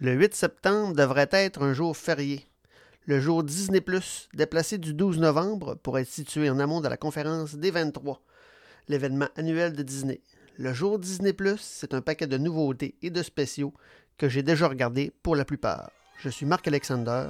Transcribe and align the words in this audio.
Le 0.00 0.12
8 0.12 0.32
septembre 0.32 0.94
devrait 0.94 1.28
être 1.32 1.64
un 1.64 1.72
jour 1.72 1.96
férié. 1.96 2.46
Le 3.06 3.20
jour 3.20 3.42
Disney 3.42 3.80
Plus, 3.80 4.28
déplacé 4.32 4.78
du 4.78 4.94
12 4.94 5.18
novembre 5.18 5.74
pour 5.74 5.98
être 5.98 6.06
situé 6.08 6.48
en 6.48 6.60
amont 6.60 6.80
de 6.80 6.86
la 6.86 6.96
conférence 6.96 7.56
des 7.56 7.72
23, 7.72 8.22
l'événement 8.86 9.26
annuel 9.34 9.72
de 9.72 9.82
Disney. 9.82 10.20
Le 10.56 10.72
jour 10.72 11.00
Disney 11.00 11.32
Plus, 11.32 11.58
c'est 11.58 11.94
un 11.94 12.00
paquet 12.00 12.28
de 12.28 12.38
nouveautés 12.38 12.94
et 13.02 13.10
de 13.10 13.24
spéciaux 13.24 13.74
que 14.18 14.28
j'ai 14.28 14.44
déjà 14.44 14.68
regardés 14.68 15.12
pour 15.24 15.34
la 15.34 15.44
plupart. 15.44 15.90
Je 16.20 16.28
suis 16.28 16.46
Marc 16.46 16.68
Alexander 16.68 17.26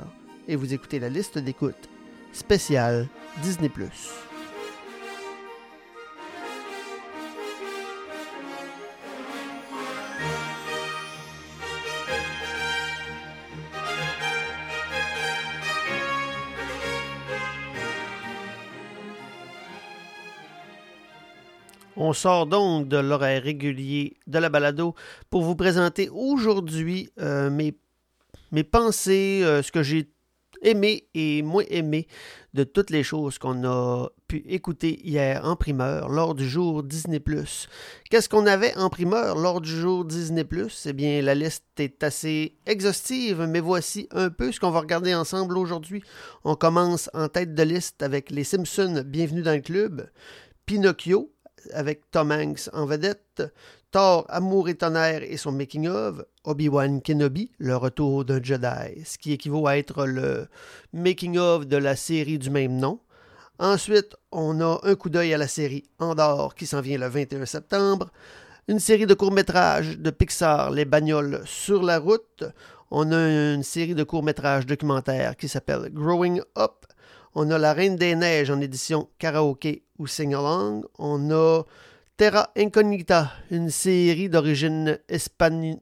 et 0.46 0.54
vous 0.54 0.74
écoutez 0.74 0.98
la 0.98 1.08
liste 1.08 1.38
d'écoute 1.38 1.88
spéciale 2.34 3.08
Disney 3.42 3.70
On 22.00 22.12
sort 22.12 22.46
donc 22.46 22.86
de 22.86 22.96
l'horaire 22.96 23.42
régulier 23.42 24.16
de 24.28 24.38
la 24.38 24.48
balado 24.48 24.94
pour 25.30 25.42
vous 25.42 25.56
présenter 25.56 26.08
aujourd'hui 26.10 27.10
euh, 27.18 27.50
mes, 27.50 28.62
pensées, 28.62 29.40
euh, 29.42 29.64
ce 29.64 29.72
que 29.72 29.82
j'ai 29.82 30.08
aimé 30.62 31.08
et 31.14 31.42
moins 31.42 31.64
aimé 31.68 32.06
de 32.54 32.62
toutes 32.62 32.90
les 32.90 33.02
choses 33.02 33.38
qu'on 33.38 33.64
a 33.64 34.10
pu 34.28 34.44
écouter 34.46 35.00
hier 35.04 35.44
en 35.44 35.56
primeur 35.56 36.08
lors 36.08 36.36
du 36.36 36.48
jour 36.48 36.84
Disney⁇ 36.84 37.18
Qu'est-ce 38.10 38.28
qu'on 38.28 38.46
avait 38.46 38.76
en 38.76 38.90
primeur 38.90 39.36
lors 39.36 39.60
du 39.60 39.70
jour 39.70 40.04
Disney⁇ 40.04 40.42
Eh 40.86 40.92
bien, 40.92 41.20
la 41.20 41.34
liste 41.34 41.64
est 41.78 42.04
assez 42.04 42.58
exhaustive, 42.66 43.44
mais 43.48 43.60
voici 43.60 44.08
un 44.12 44.30
peu 44.30 44.52
ce 44.52 44.60
qu'on 44.60 44.70
va 44.70 44.80
regarder 44.80 45.16
ensemble 45.16 45.58
aujourd'hui. 45.58 46.04
On 46.44 46.54
commence 46.54 47.10
en 47.12 47.26
tête 47.26 47.56
de 47.56 47.62
liste 47.64 48.04
avec 48.04 48.30
Les 48.30 48.44
Simpsons, 48.44 49.02
Bienvenue 49.04 49.42
dans 49.42 49.54
le 49.54 49.62
club, 49.62 50.08
Pinocchio, 50.64 51.32
avec 51.72 52.10
Tom 52.10 52.32
Hanks 52.32 52.68
en 52.72 52.86
vedette, 52.86 53.42
Thor, 53.90 54.26
Amour 54.28 54.68
et 54.68 54.74
Tonnerre 54.74 55.22
et 55.22 55.36
son 55.36 55.52
making-of, 55.52 56.22
Obi-Wan 56.44 57.00
Kenobi, 57.00 57.52
le 57.58 57.76
retour 57.76 58.24
d'un 58.24 58.42
Jedi, 58.42 59.02
ce 59.04 59.16
qui 59.16 59.32
équivaut 59.32 59.66
à 59.66 59.78
être 59.78 60.06
le 60.06 60.46
making-of 60.92 61.66
de 61.66 61.76
la 61.76 61.96
série 61.96 62.38
du 62.38 62.50
même 62.50 62.76
nom. 62.76 63.00
Ensuite, 63.58 64.14
on 64.30 64.60
a 64.60 64.80
un 64.82 64.94
coup 64.94 65.10
d'œil 65.10 65.34
à 65.34 65.38
la 65.38 65.48
série 65.48 65.84
Andorre 65.98 66.54
qui 66.54 66.66
s'en 66.66 66.80
vient 66.80 66.98
le 66.98 67.08
21 67.08 67.46
septembre, 67.46 68.10
une 68.68 68.78
série 68.78 69.06
de 69.06 69.14
courts-métrages 69.14 69.98
de 69.98 70.10
Pixar, 70.10 70.70
Les 70.70 70.84
bagnoles 70.84 71.42
sur 71.46 71.82
la 71.82 71.98
route. 71.98 72.44
On 72.90 73.10
a 73.10 73.54
une 73.54 73.62
série 73.62 73.94
de 73.94 74.04
courts-métrages 74.04 74.66
documentaires 74.66 75.36
qui 75.36 75.48
s'appelle 75.48 75.88
Growing 75.90 76.42
Up, 76.58 76.84
on 77.40 77.52
a 77.52 77.58
La 77.58 77.72
Reine 77.72 77.94
des 77.94 78.16
Neiges 78.16 78.50
en 78.50 78.60
édition 78.60 79.08
karaoké 79.20 79.84
ou 79.96 80.08
sing-along. 80.08 80.84
On 80.98 81.30
a 81.30 81.62
Terra 82.16 82.50
Incognita, 82.56 83.30
une 83.52 83.70
série 83.70 84.28
d'origine 84.28 84.98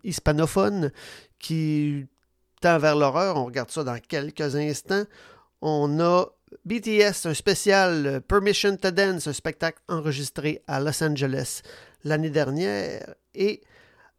hispanophone 0.05 0.93
qui 1.39 2.05
tend 2.61 2.77
vers 2.77 2.95
l'horreur. 2.95 3.39
On 3.39 3.47
regarde 3.47 3.71
ça 3.71 3.85
dans 3.85 3.99
quelques 3.99 4.55
instants. 4.55 5.05
On 5.63 5.99
a 5.99 6.27
BTS, 6.67 7.25
un 7.25 7.33
spécial 7.33 8.21
Permission 8.29 8.77
to 8.77 8.91
Dance, 8.91 9.27
un 9.27 9.33
spectacle 9.33 9.81
enregistré 9.89 10.63
à 10.67 10.79
Los 10.79 11.03
Angeles 11.03 11.63
l'année 12.05 12.29
dernière. 12.29 13.15
Et 13.35 13.63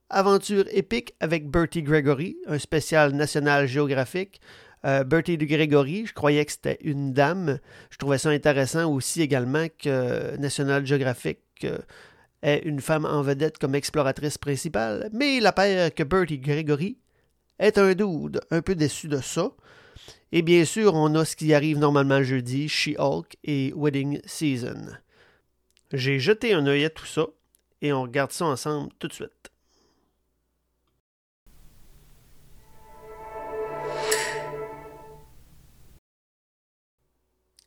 Aventure 0.10 0.66
épique 0.72 1.14
avec 1.20 1.52
Bertie 1.52 1.84
Gregory, 1.84 2.38
un 2.48 2.58
spécial 2.58 3.12
national 3.12 3.68
géographique. 3.68 4.42
Euh, 4.86 5.04
Bertie 5.04 5.38
de 5.38 5.46
Gregory, 5.46 6.06
je 6.06 6.14
croyais 6.14 6.46
que 6.46 6.52
c'était 6.52 6.78
une 6.82 7.14
dame. 7.14 7.60
Je 7.90 7.98
trouvais 7.98 8.18
ça 8.18 8.30
intéressant 8.30 8.92
aussi 8.92 9.22
également 9.22 9.68
que 9.78 10.38
National 10.38 10.86
Geographic 10.86 11.40
euh, 11.64 11.80
ait 12.44 12.62
une 12.64 12.80
femme 12.80 13.06
en 13.06 13.22
vedette 13.22 13.58
comme 13.58 13.76
exploratrice 13.76 14.38
principale. 14.38 15.10
Mais 15.14 15.38
il 15.38 15.46
apparaît 15.46 15.92
que 15.92 16.04
Bertie 16.04 16.40
Gregory 16.40 16.98
est 17.60 17.78
un 17.78 17.94
dude, 17.94 18.42
un 18.52 18.62
peu 18.62 18.76
déçu 18.76 19.08
de 19.08 19.20
ça. 19.20 19.52
Et 20.32 20.42
bien 20.42 20.66
sûr, 20.66 20.94
on 20.94 21.16
a 21.16 21.26
ce 21.26 21.36
qui 21.36 21.54
arrive 21.54 21.80
normalement 21.80 22.22
jeudi, 22.22 22.68
She-Hulk 22.68 23.38
et 23.44 23.74
Wedding 23.76 24.20
Season. 24.26 24.88
J'ai 25.94 26.20
jeté 26.20 26.54
un 26.54 26.68
œil 26.68 26.86
à 26.86 26.90
tout 26.90 27.06
ça 27.06 27.28
et 27.82 27.94
on 27.94 28.04
regarde 28.04 28.32
ça 28.32 28.46
ensemble 28.46 28.92
tout 29.00 29.08
de 29.08 29.14
suite. 29.14 29.32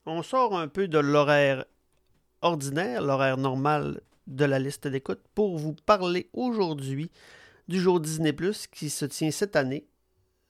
On 0.07 0.23
sort 0.23 0.59
un 0.59 0.69
peu 0.69 0.89
de 0.89 0.99
l'horaire 0.99 1.65
ordinaire, 2.43 3.03
l'horaire 3.03 3.37
normal 3.37 4.01
de 4.27 4.45
la 4.45 4.59
liste 4.59 4.89
d'écoute, 4.89 5.21
pour 5.35 5.59
vous 5.59 5.75
parler 5.75 6.29
aujourd'hui 6.33 7.11
du 7.69 7.81
jour 7.81 8.01
Disney 8.01 8.33
Plus 8.33 8.67
qui 8.67 8.91
se 8.91 9.05
tient 9.05 9.31
cette 9.31 9.57
année, 9.57 9.87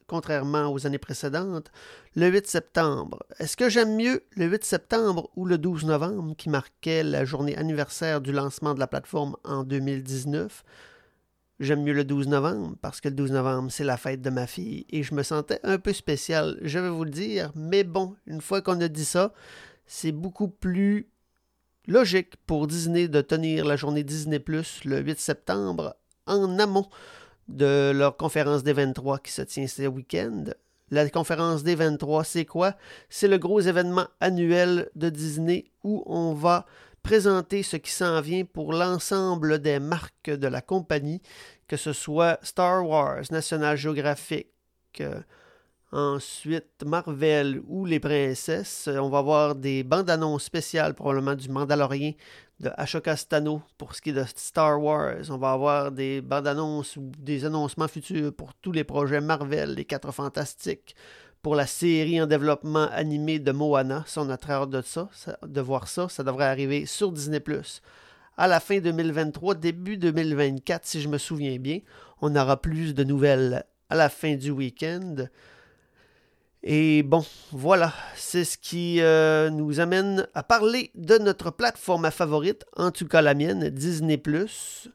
contrairement 0.07 0.73
aux 0.73 0.87
années 0.87 0.99
précédentes, 0.99 1.71
le 2.17 2.29
8 2.29 2.47
septembre. 2.47 3.21
Est-ce 3.39 3.57
que 3.57 3.69
j'aime 3.69 3.97
mieux 3.97 4.23
le 4.37 4.47
8 4.47 4.65
septembre 4.65 5.31
ou 5.37 5.45
le 5.45 5.59
12 5.59 5.85
novembre 5.85 6.35
qui 6.37 6.49
marquait 6.49 7.03
la 7.03 7.25
journée 7.25 7.57
anniversaire 7.57 8.21
du 8.21 8.33
lancement 8.33 8.75
de 8.75 8.81
la 8.81 8.87
plateforme 8.87 9.37
en 9.45 9.65
2019 9.65 10.65
J'aime 11.61 11.83
mieux 11.83 11.93
le 11.93 12.05
12 12.05 12.29
novembre 12.29 12.75
parce 12.81 13.03
que 13.03 13.09
le 13.09 13.15
12 13.15 13.33
novembre, 13.33 13.71
c'est 13.71 13.85
la 13.85 13.99
fête 13.99 14.23
de 14.23 14.31
ma 14.31 14.47
fille 14.47 14.87
et 14.89 15.03
je 15.03 15.15
me 15.15 15.23
sentais 15.23 15.61
un 15.63 15.79
peu 15.79 15.93
spécial, 15.93 16.59
je 16.63 16.79
vais 16.79 16.89
vous 16.89 17.05
le 17.05 17.11
dire. 17.11 17.53
Mais 17.55 17.85
bon, 17.85 18.17
une 18.27 18.41
fois 18.41 18.63
qu'on 18.63 18.81
a 18.81 18.89
dit 18.89 19.05
ça, 19.05 19.35
c'est 19.87 20.11
beaucoup 20.11 20.49
plus 20.49 21.11
logique 21.87 22.37
pour 22.47 22.67
Disney 22.67 23.09
de 23.09 23.21
tenir 23.21 23.67
la 23.67 23.77
journée 23.77 24.05
Disney 24.05 24.39
Plus 24.39 24.85
le 24.87 25.01
8 25.01 25.21
septembre 25.21 25.97
en 26.27 26.59
amont 26.59 26.89
de 27.49 27.93
leur 27.95 28.17
conférence 28.17 28.63
des 28.63 28.73
23 28.73 29.19
qui 29.19 29.33
se 29.33 29.43
tient 29.43 29.67
ce 29.67 29.83
week-end. 29.83 30.45
La 30.91 31.09
conférence 31.11 31.63
des 31.63 31.75
23, 31.75 32.25
c'est 32.25 32.47
quoi? 32.47 32.75
C'est 33.11 33.29
le 33.29 33.37
gros 33.37 33.61
événement 33.61 34.07
annuel 34.21 34.89
de 34.97 35.11
Disney 35.11 35.71
où 35.85 36.03
on 36.07 36.33
va 36.33 36.65
présenter 37.03 37.63
ce 37.63 37.77
qui 37.77 37.91
s'en 37.91 38.21
vient 38.21 38.45
pour 38.45 38.73
l'ensemble 38.73 39.59
des 39.59 39.79
marques 39.79 40.31
de 40.31 40.47
la 40.47 40.61
compagnie, 40.61 41.21
que 41.69 41.77
ce 41.77 41.93
soit 41.93 42.39
Star 42.43 42.87
Wars, 42.87 43.23
National 43.31 43.77
Geographic, 43.77 44.49
euh, 45.01 45.21
ensuite 45.93 46.85
Marvel 46.85 47.61
ou 47.67 47.85
les 47.85 48.01
princesses. 48.01 48.89
On 48.93 49.09
va 49.09 49.19
avoir 49.19 49.55
des 49.55 49.83
bandes 49.83 50.11
annonces 50.11 50.45
spéciales, 50.45 50.95
probablement 50.95 51.35
du 51.35 51.49
Mandalorien 51.49 52.13
de 52.61 52.71
Ashoka 52.77 53.17
Stano 53.17 53.63
pour 53.79 53.95
ce 53.95 54.03
qui 54.03 54.11
est 54.11 54.13
de 54.13 54.25
Star 54.37 54.81
Wars. 54.81 55.31
On 55.31 55.39
va 55.39 55.53
avoir 55.53 55.91
des 55.91 56.21
bandes 56.21 56.47
annonces 56.47 56.97
ou 56.97 57.11
des 57.19 57.45
annoncements 57.45 57.89
futurs 57.89 58.33
pour 58.33 58.55
tous 58.55 58.73
les 58.73 58.85
projets 58.85 59.21
Marvel, 59.21 59.75
les 59.75 59.85
Quatre 59.85 60.13
Fantastiques 60.13 60.95
pour 61.43 61.55
la 61.55 61.67
série 61.67 62.21
en 62.21 62.27
développement 62.27 62.89
animé 62.93 63.39
de 63.39 63.53
Moana. 63.53 64.05
Si 64.07 64.19
on 64.19 64.29
a 64.29 64.37
très 64.37 64.53
hâte 64.53 64.71
de, 64.71 64.83
ça, 64.83 65.09
de 65.43 65.61
voir 65.61 65.89
ça, 65.89 66.09
ça 66.09 66.23
devrait 66.23 66.47
arriver 66.47 66.87
sur 66.87 67.13
Disney⁇ 67.13 67.39
à 68.37 68.49
la 68.49 68.59
fin 68.59 68.79
2023, 68.79 69.55
début 69.55 69.99
2024, 69.99 70.87
si 70.87 71.01
je 71.03 71.09
me 71.09 71.19
souviens 71.19 71.59
bien. 71.59 71.81
On 72.23 72.35
aura 72.37 72.61
plus 72.61 72.95
de 72.95 73.05
nouvelles 73.05 73.65
à 73.91 73.97
la 73.97 74.09
fin 74.09 74.35
du 74.35 74.51
week-end. 74.51 75.17
Et 76.63 77.03
bon, 77.03 77.25
voilà, 77.53 77.93
c'est 78.15 78.45
ce 78.45 78.57
qui 78.57 79.01
euh, 79.01 79.51
nous 79.51 79.81
amène 79.81 80.27
à 80.35 80.43
parler 80.43 80.91
de 80.95 81.19
notre 81.19 81.51
plateforme 81.51 82.11
favorite, 82.11 82.65
en 82.77 82.91
tout 82.91 83.07
cas 83.07 83.23
la 83.23 83.35
mienne, 83.35 83.69
Disney⁇ 83.71 84.17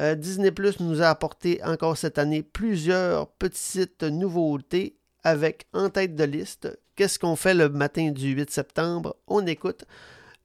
euh, 0.00 0.16
Disney 0.16 0.52
nous 0.80 1.02
a 1.02 1.06
apporté 1.06 1.62
encore 1.64 1.96
cette 1.96 2.18
année 2.18 2.42
plusieurs 2.42 3.28
petites 3.28 4.02
nouveautés 4.02 4.96
avec 5.24 5.66
en 5.72 5.90
tête 5.90 6.14
de 6.14 6.24
liste 6.24 6.68
qu'est-ce 6.96 7.18
qu'on 7.18 7.36
fait 7.36 7.54
le 7.54 7.68
matin 7.68 8.10
du 8.10 8.32
8 8.32 8.50
septembre? 8.50 9.16
On 9.26 9.46
écoute 9.46 9.84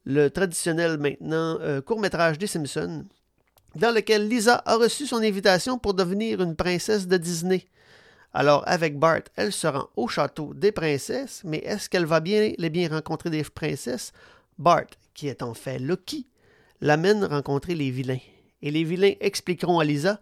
le 0.04 0.28
traditionnel 0.28 0.98
maintenant 0.98 1.58
euh, 1.60 1.80
court-métrage 1.80 2.38
des 2.38 2.46
Simpsons, 2.46 3.04
dans 3.74 3.94
lequel 3.94 4.28
Lisa 4.28 4.62
a 4.64 4.76
reçu 4.76 5.06
son 5.06 5.18
invitation 5.18 5.78
pour 5.78 5.94
devenir 5.94 6.40
une 6.40 6.56
princesse 6.56 7.06
de 7.06 7.16
Disney. 7.16 7.66
Alors, 8.32 8.62
avec 8.66 8.98
Bart, 8.98 9.22
elle 9.36 9.52
se 9.52 9.66
rend 9.66 9.88
au 9.96 10.08
château 10.08 10.54
des 10.54 10.72
princesses, 10.72 11.42
mais 11.44 11.58
est-ce 11.58 11.88
qu'elle 11.88 12.06
va 12.06 12.20
bien 12.20 12.52
les 12.56 12.70
bien 12.70 12.88
rencontrer 12.88 13.30
des 13.30 13.42
princesses? 13.42 14.12
Bart, 14.58 14.86
qui 15.14 15.28
est 15.28 15.42
en 15.42 15.54
fait 15.54 15.78
Lucky, 15.78 16.26
l'amène 16.80 17.24
rencontrer 17.24 17.74
les 17.74 17.90
vilains. 17.90 18.20
Et 18.62 18.70
les 18.70 18.84
vilains 18.84 19.14
expliqueront 19.20 19.80
à 19.80 19.84
Lisa 19.84 20.20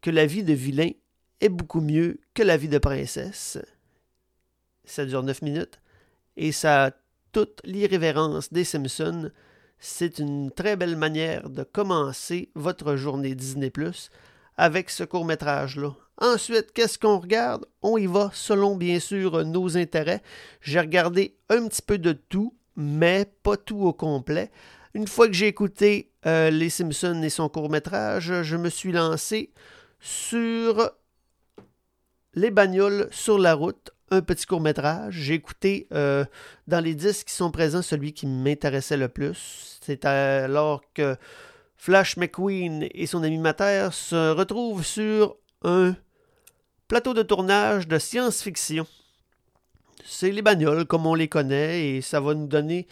que 0.00 0.10
la 0.10 0.26
vie 0.26 0.44
de 0.44 0.52
vilain 0.52 0.90
est 1.40 1.48
beaucoup 1.48 1.80
mieux 1.80 2.20
que 2.34 2.42
la 2.42 2.56
vie 2.56 2.68
de 2.68 2.78
princesse, 2.78 3.58
ça 4.84 5.04
dure 5.04 5.22
9 5.22 5.42
minutes. 5.42 5.80
Et 6.36 6.52
ça 6.52 6.86
a 6.86 6.90
toute 7.32 7.60
l'irrévérence 7.64 8.52
des 8.52 8.64
C'est 9.78 10.18
une 10.18 10.50
très 10.50 10.76
belle 10.76 10.96
manière 10.96 11.50
de 11.50 11.62
commencer 11.62 12.50
votre 12.54 12.96
journée 12.96 13.34
Disney 13.34 13.70
Plus 13.70 14.10
avec 14.56 14.90
ce 14.90 15.04
court-métrage-là. 15.04 15.92
Ensuite, 16.18 16.72
qu'est-ce 16.72 16.98
qu'on 16.98 17.18
regarde? 17.18 17.66
On 17.80 17.96
y 17.96 18.06
va 18.06 18.30
selon, 18.32 18.76
bien 18.76 19.00
sûr, 19.00 19.44
nos 19.44 19.76
intérêts. 19.76 20.22
J'ai 20.60 20.78
regardé 20.78 21.36
un 21.48 21.66
petit 21.66 21.82
peu 21.82 21.98
de 21.98 22.12
tout, 22.12 22.54
mais 22.76 23.26
pas 23.42 23.56
tout 23.56 23.80
au 23.80 23.92
complet. 23.92 24.50
Une 24.94 25.08
fois 25.08 25.26
que 25.26 25.32
j'ai 25.32 25.48
écouté 25.48 26.12
euh, 26.26 26.50
Les 26.50 26.68
Simpsons 26.68 27.22
et 27.22 27.30
son 27.30 27.48
court-métrage, 27.48 28.42
je 28.42 28.56
me 28.56 28.68
suis 28.68 28.92
lancé 28.92 29.52
sur 30.00 30.90
Les 32.34 32.50
bagnoles 32.50 33.08
sur 33.10 33.38
la 33.38 33.54
route, 33.54 33.90
un 34.12 34.20
petit 34.20 34.46
court-métrage. 34.46 35.14
J'ai 35.14 35.34
écouté 35.34 35.88
euh, 35.92 36.24
dans 36.66 36.84
les 36.84 36.94
disques 36.94 37.28
qui 37.28 37.34
sont 37.34 37.50
présents 37.50 37.82
celui 37.82 38.12
qui 38.12 38.26
m'intéressait 38.26 38.98
le 38.98 39.08
plus. 39.08 39.78
C'est 39.80 40.04
alors 40.04 40.82
que 40.94 41.16
Flash 41.76 42.16
McQueen 42.16 42.86
et 42.92 43.06
son 43.06 43.22
animateur 43.22 43.94
se 43.94 44.32
retrouvent 44.32 44.84
sur 44.84 45.36
un 45.62 45.96
plateau 46.88 47.14
de 47.14 47.22
tournage 47.22 47.88
de 47.88 47.98
science-fiction. 47.98 48.86
C'est 50.04 50.30
les 50.30 50.42
bagnoles 50.42 50.84
comme 50.84 51.06
on 51.06 51.14
les 51.14 51.28
connaît 51.28 51.88
et 51.88 52.02
ça 52.02 52.20
va 52.20 52.34
nous 52.34 52.46
donner 52.46 52.86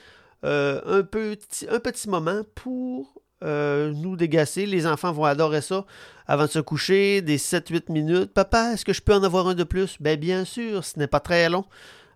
euh, 0.45 1.03
un 1.03 1.03
petit 1.03 2.09
moment 2.09 2.43
pour 2.55 3.20
euh, 3.43 3.93
nous 3.93 4.17
dégacer. 4.17 4.67
Les 4.67 4.87
enfants 4.87 5.13
vont 5.13 5.25
adorer 5.25 5.61
ça 5.61 5.85
avant 6.27 6.45
de 6.45 6.51
se 6.51 6.59
coucher, 6.59 7.23
des 7.23 7.39
7-8 7.39 7.93
minutes. 7.93 8.33
Papa, 8.33 8.73
est-ce 8.73 8.85
que 8.85 8.93
je 8.93 9.03
peux 9.03 9.15
en 9.15 9.23
avoir 9.23 9.49
un 9.49 9.55
de 9.55 9.65
plus? 9.65 9.97
Ben 10.01 10.19
bien 10.19 10.45
sûr, 10.45 10.85
ce 10.85 10.99
n'est 10.99 11.07
pas 11.07 11.21
très 11.21 11.49
long. 11.49 11.65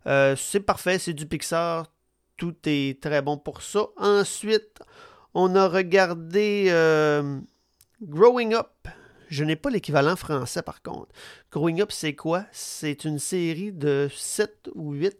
Euh, 0.06 0.36
c'est 0.36 0.60
parfait, 0.60 0.98
c'est 0.98 1.14
du 1.14 1.26
Pixar. 1.26 1.86
Tout 2.36 2.54
est 2.66 3.00
très 3.02 3.22
bon 3.22 3.38
pour 3.38 3.62
ça. 3.62 3.86
Ensuite, 3.96 4.80
on 5.34 5.54
a 5.54 5.68
regardé 5.68 6.68
Growing 8.02 8.54
Up. 8.54 8.88
Je 9.28 9.44
n'ai 9.44 9.56
pas 9.56 9.70
l'équivalent 9.70 10.16
français 10.16 10.62
par 10.62 10.82
contre. 10.82 11.08
Growing 11.50 11.80
Up, 11.80 11.90
c'est 11.92 12.14
quoi? 12.14 12.44
C'est 12.52 13.04
une 13.04 13.18
série 13.18 13.72
de 13.72 14.08
7 14.14 14.70
ou 14.74 14.92
8 14.92 15.16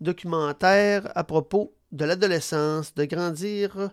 documentaires 0.00 1.10
à 1.14 1.24
propos 1.24 1.74
de 1.92 2.04
l'adolescence, 2.04 2.94
de 2.94 3.04
grandir 3.04 3.90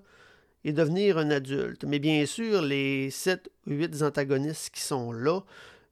et 0.66 0.74
devenir 0.74 1.18
un 1.18 1.30
adulte. 1.32 1.84
Mais 1.86 2.00
bien 2.00 2.26
sûr, 2.26 2.62
les 2.62 3.10
7 3.10 3.50
ou 3.68 3.72
8 3.72 4.02
antagonistes 4.02 4.70
qui 4.74 4.82
sont 4.82 5.12
là 5.12 5.42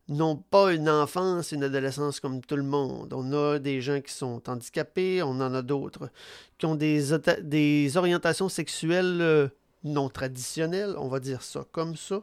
n'ont 0.07 0.35
pas 0.35 0.73
une 0.73 0.89
enfance 0.89 1.51
une 1.51 1.63
adolescence 1.63 2.19
comme 2.19 2.41
tout 2.41 2.55
le 2.55 2.63
monde. 2.63 3.13
On 3.13 3.31
a 3.33 3.59
des 3.59 3.81
gens 3.81 4.01
qui 4.01 4.13
sont 4.13 4.41
handicapés, 4.47 5.23
on 5.23 5.39
en 5.41 5.53
a 5.53 5.61
d'autres 5.61 6.09
qui 6.57 6.65
ont 6.65 6.75
des, 6.75 7.01
des 7.41 7.97
orientations 7.97 8.49
sexuelles 8.49 9.19
euh, 9.21 9.47
non 9.83 10.09
traditionnelles, 10.09 10.95
on 10.97 11.07
va 11.07 11.19
dire 11.19 11.41
ça 11.41 11.65
comme 11.71 11.95
ça. 11.95 12.21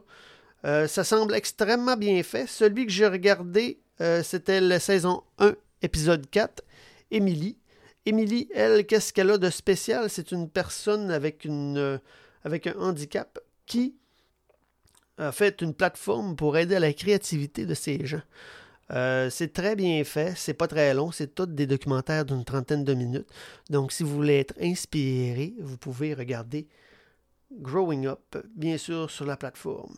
Euh, 0.65 0.87
ça 0.87 1.03
semble 1.03 1.35
extrêmement 1.35 1.97
bien 1.97 2.21
fait. 2.23 2.47
Celui 2.47 2.85
que 2.85 2.91
j'ai 2.91 3.07
regardé, 3.07 3.79
euh, 4.01 4.23
c'était 4.23 4.61
la 4.61 4.79
saison 4.79 5.23
1, 5.39 5.53
épisode 5.81 6.29
4, 6.29 6.63
Émilie. 7.11 7.57
Émilie, 8.05 8.49
elle, 8.53 8.85
qu'est-ce 8.85 9.13
qu'elle 9.13 9.29
a 9.29 9.37
de 9.37 9.49
spécial? 9.49 10.09
C'est 10.09 10.31
une 10.31 10.49
personne 10.49 11.11
avec, 11.11 11.45
une, 11.45 11.99
avec 12.43 12.67
un 12.67 12.75
handicap 12.79 13.39
qui 13.65 13.95
a 15.17 15.31
fait 15.31 15.61
une 15.61 15.73
plateforme 15.73 16.35
pour 16.35 16.57
aider 16.57 16.75
à 16.75 16.79
la 16.79 16.93
créativité 16.93 17.65
de 17.65 17.73
ces 17.73 18.05
gens. 18.05 18.21
c'est 18.89 19.53
très 19.53 19.75
bien 19.75 20.03
fait, 20.03 20.33
c'est 20.37 20.53
pas 20.53 20.67
très 20.67 20.93
long, 20.93 21.11
c'est 21.11 21.35
tous 21.35 21.45
des 21.45 21.67
documentaires 21.67 22.25
d'une 22.25 22.45
trentaine 22.45 22.83
de 22.83 22.93
minutes. 22.93 23.27
Donc, 23.69 23.91
si 23.91 24.03
vous 24.03 24.15
voulez 24.15 24.39
être 24.39 24.55
inspiré, 24.61 25.53
vous 25.59 25.77
pouvez 25.77 26.13
regarder 26.13 26.67
Growing 27.51 28.07
Up, 28.07 28.37
bien 28.55 28.77
sûr, 28.77 29.09
sur 29.09 29.25
la 29.25 29.35
plateforme. 29.37 29.95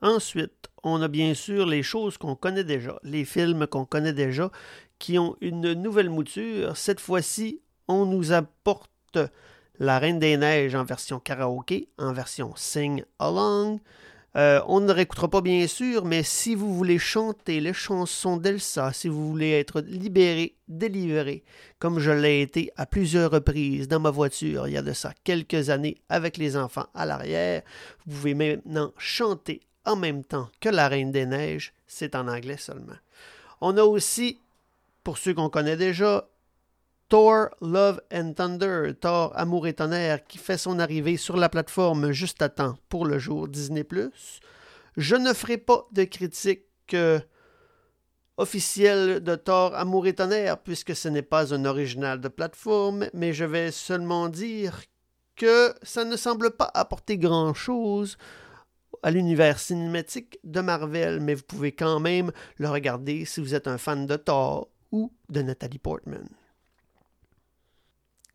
Ensuite, 0.00 0.68
on 0.82 1.00
a 1.00 1.08
bien 1.08 1.32
sûr 1.34 1.64
les 1.64 1.84
choses 1.84 2.18
qu'on 2.18 2.34
connaît 2.34 2.64
déjà, 2.64 2.98
les 3.04 3.24
films 3.24 3.66
qu'on 3.66 3.84
connaît 3.84 4.12
déjà, 4.12 4.50
qui 4.98 5.18
ont 5.18 5.36
une 5.40 5.74
nouvelle 5.74 6.10
mouture. 6.10 6.76
Cette 6.76 7.00
fois-ci, 7.00 7.60
on 7.86 8.04
nous 8.06 8.32
apporte 8.32 9.18
La 9.78 9.98
Reine 9.98 10.18
des 10.18 10.36
Neiges 10.36 10.74
en 10.74 10.84
version 10.84 11.18
karaoké, 11.18 11.88
en 11.98 12.12
version 12.12 12.52
sing 12.56 13.02
along. 13.18 13.80
Euh, 14.34 14.62
on 14.66 14.80
ne 14.80 14.92
réécoutera 14.92 15.28
pas 15.28 15.42
bien 15.42 15.66
sûr, 15.66 16.06
mais 16.06 16.22
si 16.22 16.54
vous 16.54 16.74
voulez 16.74 16.98
chanter 16.98 17.60
les 17.60 17.74
chansons 17.74 18.38
d'Elsa, 18.38 18.92
si 18.92 19.08
vous 19.08 19.28
voulez 19.28 19.50
être 19.50 19.82
libéré, 19.82 20.54
délivré, 20.68 21.42
comme 21.78 21.98
je 21.98 22.10
l'ai 22.10 22.40
été 22.40 22.70
à 22.76 22.86
plusieurs 22.86 23.30
reprises 23.30 23.88
dans 23.88 24.00
ma 24.00 24.10
voiture 24.10 24.68
il 24.68 24.72
y 24.72 24.78
a 24.78 24.82
de 24.82 24.94
ça 24.94 25.12
quelques 25.24 25.68
années 25.68 25.98
avec 26.08 26.38
les 26.38 26.56
enfants 26.56 26.86
à 26.94 27.04
l'arrière, 27.04 27.62
vous 28.06 28.16
pouvez 28.16 28.34
maintenant 28.34 28.92
chanter 28.96 29.60
en 29.84 29.96
même 29.96 30.24
temps 30.24 30.48
que 30.60 30.70
La 30.70 30.88
Reine 30.88 31.12
des 31.12 31.26
Neiges, 31.26 31.74
c'est 31.86 32.14
en 32.14 32.28
anglais 32.28 32.56
seulement. 32.56 32.96
On 33.60 33.76
a 33.76 33.82
aussi, 33.82 34.38
pour 35.04 35.18
ceux 35.18 35.34
qu'on 35.34 35.50
connaît 35.50 35.76
déjà, 35.76 36.26
Thor 37.12 37.50
Love 37.60 38.00
and 38.10 38.32
Thunder, 38.32 38.94
Thor 38.98 39.32
Amour 39.36 39.66
et 39.66 39.74
Tonnerre, 39.74 40.24
qui 40.24 40.38
fait 40.38 40.56
son 40.56 40.78
arrivée 40.78 41.18
sur 41.18 41.36
la 41.36 41.50
plateforme 41.50 42.10
juste 42.10 42.40
à 42.40 42.48
temps 42.48 42.78
pour 42.88 43.04
le 43.04 43.18
jour 43.18 43.48
Disney⁇ 43.48 43.82
Je 44.96 45.16
ne 45.16 45.34
ferai 45.34 45.58
pas 45.58 45.86
de 45.92 46.04
critique 46.04 46.64
euh, 46.94 47.20
officielle 48.38 49.20
de 49.20 49.34
Thor 49.34 49.74
Amour 49.74 50.06
et 50.06 50.14
Tonnerre, 50.14 50.56
puisque 50.56 50.96
ce 50.96 51.08
n'est 51.08 51.20
pas 51.20 51.52
un 51.52 51.66
original 51.66 52.18
de 52.18 52.28
plateforme, 52.28 53.04
mais 53.12 53.34
je 53.34 53.44
vais 53.44 53.72
seulement 53.72 54.30
dire 54.30 54.80
que 55.36 55.74
ça 55.82 56.06
ne 56.06 56.16
semble 56.16 56.52
pas 56.52 56.70
apporter 56.72 57.18
grand-chose 57.18 58.16
à 59.02 59.10
l'univers 59.10 59.58
cinématique 59.58 60.38
de 60.44 60.62
Marvel, 60.62 61.20
mais 61.20 61.34
vous 61.34 61.42
pouvez 61.42 61.72
quand 61.72 62.00
même 62.00 62.32
le 62.56 62.70
regarder 62.70 63.26
si 63.26 63.42
vous 63.42 63.54
êtes 63.54 63.68
un 63.68 63.76
fan 63.76 64.06
de 64.06 64.16
Thor 64.16 64.70
ou 64.92 65.12
de 65.28 65.42
Nathalie 65.42 65.78
Portman. 65.78 66.26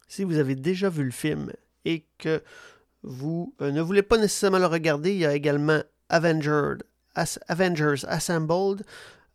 Si 0.08 0.24
vous 0.24 0.38
avez 0.38 0.56
déjà 0.56 0.90
vu 0.90 1.04
le 1.04 1.12
film 1.12 1.52
et 1.86 2.06
que 2.18 2.42
vous 3.04 3.54
euh, 3.62 3.72
ne 3.72 3.82
voulez 3.82 4.04
pas 4.04 4.18
nécessairement 4.18 4.60
le 4.60 4.66
regarder, 4.66 5.12
il 5.12 5.20
y 5.20 5.26
a 5.26 5.36
également 5.36 5.82
Avengers, 6.10 6.78
Assembled 7.16 8.84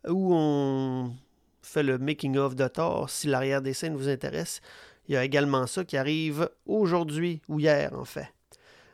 où 0.07 0.33
on 0.33 1.13
fait 1.61 1.83
le 1.83 1.97
making-of 1.97 2.55
de 2.55 2.67
Thor 2.67 3.09
si 3.09 3.27
l'arrière 3.27 3.61
des 3.61 3.73
scènes 3.73 3.95
vous 3.95 4.09
intéresse. 4.09 4.61
Il 5.07 5.13
y 5.13 5.17
a 5.17 5.23
également 5.23 5.67
ça 5.67 5.83
qui 5.83 5.97
arrive 5.97 6.49
aujourd'hui 6.65 7.41
ou 7.47 7.59
hier 7.59 7.93
en 7.93 8.05
fait. 8.05 8.29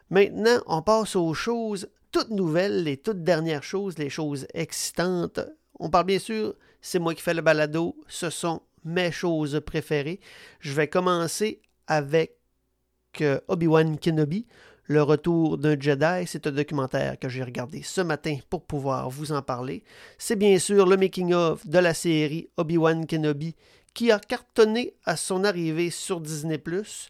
Maintenant, 0.10 0.60
on 0.66 0.82
passe 0.82 1.16
aux 1.16 1.34
choses 1.34 1.90
toutes 2.12 2.32
nouvelles, 2.32 2.84
les 2.84 2.98
toutes 2.98 3.24
dernières 3.24 3.64
choses, 3.64 3.98
les 4.00 4.10
choses 4.10 4.48
excitantes. 4.54 5.40
On 5.80 5.90
parle 5.90 6.06
bien 6.06 6.20
sûr, 6.20 6.56
c'est 6.82 7.00
moi 7.00 7.14
qui 7.14 7.22
fais 7.22 7.36
le 7.36 7.42
balado, 7.42 7.96
ce 8.08 8.30
sont 8.30 8.62
mes 8.84 9.12
choses 9.12 9.62
préférées. 9.66 10.20
Je 10.60 10.74
vais 10.74 10.88
commencer 10.88 11.62
avec 11.90 12.38
euh, 13.20 13.42
Obi-Wan 13.50 14.00
Kenobi, 14.00 14.46
le 14.86 15.04
retour 15.04 15.58
d'un 15.58 15.78
Jedi. 15.78 16.26
C'est 16.26 16.48
un 16.48 16.52
documentaire 16.52 17.20
que 17.20 17.28
j'ai 17.28 17.44
regardé 17.44 17.82
ce 17.82 18.00
matin 18.00 18.38
pour 18.50 18.64
pouvoir 18.64 19.10
vous 19.10 19.34
en 19.34 19.42
parler. 19.42 19.84
C'est 20.18 20.38
bien 20.38 20.58
sûr 20.58 20.86
le 20.86 20.96
making-of 20.96 21.68
de 21.68 21.80
la 21.80 21.94
série 21.94 22.48
Obi-Wan 22.56 23.06
Kenobi 23.06 23.56
qui 23.94 24.12
a 24.12 24.20
cartonné 24.20 24.94
à 25.04 25.18
son 25.18 25.44
arrivée 25.44 25.90
sur 25.90 26.22
Disney⁇ 26.22 26.58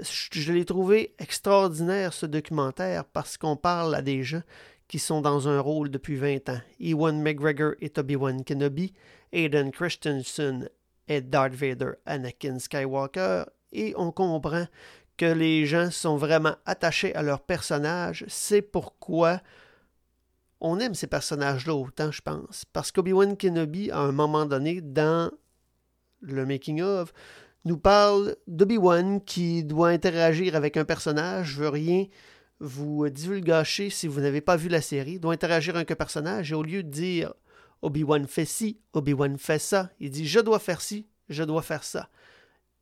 je 0.00 0.52
l'ai 0.52 0.64
trouvé 0.64 1.14
extraordinaire 1.18 2.12
ce 2.12 2.26
documentaire 2.26 3.04
parce 3.04 3.36
qu'on 3.36 3.56
parle 3.56 3.94
à 3.94 4.02
des 4.02 4.22
gens 4.22 4.42
qui 4.88 4.98
sont 4.98 5.20
dans 5.20 5.48
un 5.48 5.60
rôle 5.60 5.90
depuis 5.90 6.16
20 6.16 6.48
ans. 6.48 6.60
Ewan 6.80 7.20
McGregor 7.20 7.72
et 7.80 7.92
Obi-Wan 7.96 8.44
Kenobi, 8.44 8.94
Aiden 9.32 9.70
Christensen 9.70 10.68
et 11.08 11.20
Darth 11.20 11.54
Vader, 11.54 11.92
Anakin 12.06 12.58
Skywalker, 12.58 13.44
et 13.72 13.94
on 13.96 14.12
comprend 14.12 14.66
que 15.16 15.26
les 15.26 15.66
gens 15.66 15.90
sont 15.90 16.16
vraiment 16.16 16.56
attachés 16.66 17.14
à 17.14 17.22
leurs 17.22 17.42
personnages. 17.42 18.24
C'est 18.28 18.62
pourquoi 18.62 19.40
on 20.60 20.78
aime 20.78 20.94
ces 20.94 21.06
personnages-là 21.06 21.74
autant, 21.74 22.10
je 22.12 22.22
pense. 22.22 22.64
Parce 22.72 22.92
qu'Obi-Wan 22.92 23.36
Kenobi, 23.36 23.90
à 23.90 23.98
un 23.98 24.12
moment 24.12 24.46
donné, 24.46 24.80
dans 24.80 25.30
le 26.20 26.46
making-of, 26.46 27.12
nous 27.64 27.78
parle 27.78 28.36
d'Obi-Wan 28.46 29.20
qui 29.20 29.64
doit 29.64 29.88
interagir 29.88 30.54
avec 30.54 30.76
un 30.76 30.84
personnage. 30.84 31.52
Je 31.52 31.60
veux 31.60 31.68
rien 31.68 32.06
vous 32.60 33.08
divulgacher 33.08 33.90
si 33.90 34.06
vous 34.06 34.20
n'avez 34.20 34.40
pas 34.40 34.56
vu 34.56 34.68
la 34.68 34.80
série. 34.80 35.18
doit 35.18 35.32
interagir 35.32 35.74
avec 35.74 35.90
un 35.90 35.96
personnage 35.96 36.52
et 36.52 36.54
au 36.54 36.62
lieu 36.62 36.82
de 36.82 36.88
dire 36.88 37.34
Obi-Wan 37.82 38.26
fait 38.26 38.44
ci, 38.44 38.78
Obi-Wan 38.92 39.36
fait 39.36 39.58
ça, 39.58 39.90
il 39.98 40.10
dit 40.10 40.26
je 40.26 40.38
dois 40.38 40.60
faire 40.60 40.80
ci, 40.80 41.08
je 41.28 41.42
dois 41.42 41.62
faire 41.62 41.82
ça. 41.82 42.08